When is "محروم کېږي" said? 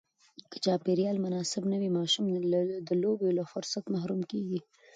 3.93-4.59